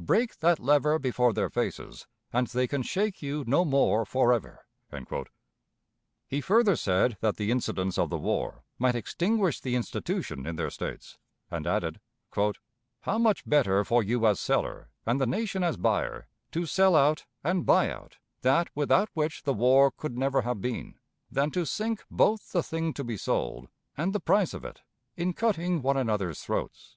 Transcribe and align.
Break 0.00 0.40
that 0.40 0.58
lever 0.58 0.98
before 0.98 1.32
their 1.32 1.48
faces, 1.48 2.08
and 2.32 2.48
they 2.48 2.66
can 2.66 2.82
shake 2.82 3.22
you 3.22 3.44
no 3.46 3.64
more 3.64 4.04
for 4.04 4.32
ever." 4.32 4.66
He 6.26 6.40
further 6.40 6.74
said 6.74 7.16
that 7.20 7.36
the 7.36 7.52
incidents 7.52 7.96
of 7.96 8.10
the 8.10 8.18
war 8.18 8.64
might 8.76 8.96
extinguish 8.96 9.60
the 9.60 9.76
institution 9.76 10.48
in 10.48 10.56
their 10.56 10.68
States, 10.70 11.16
and 11.48 11.64
added: 11.64 12.00
"How 13.02 13.18
much 13.18 13.48
better 13.48 13.84
for 13.84 14.02
you 14.02 14.26
as 14.26 14.40
seller 14.40 14.90
and 15.06 15.20
the 15.20 15.26
nation 15.28 15.62
as 15.62 15.76
buyer 15.76 16.26
to 16.50 16.66
sell 16.66 16.96
out 16.96 17.26
and 17.44 17.64
buy 17.64 17.88
out 17.88 18.18
that 18.42 18.70
without 18.74 19.08
which 19.14 19.44
the 19.44 19.54
war 19.54 19.92
could 19.92 20.18
never 20.18 20.42
have 20.42 20.60
been, 20.60 20.98
than 21.30 21.52
to 21.52 21.64
sink 21.64 22.02
both 22.10 22.50
the 22.50 22.64
thing 22.64 22.92
to 22.94 23.04
be 23.04 23.16
sold 23.16 23.68
and 23.96 24.12
the 24.12 24.18
price 24.18 24.54
of 24.54 24.64
it 24.64 24.82
in 25.16 25.32
cutting 25.32 25.82
one 25.82 25.96
another's 25.96 26.40
throats!" 26.42 26.96